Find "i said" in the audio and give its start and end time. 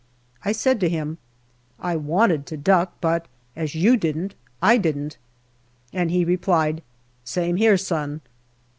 0.43-0.79